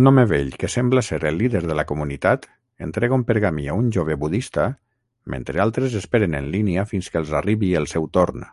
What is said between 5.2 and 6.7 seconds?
mentre altres esperen en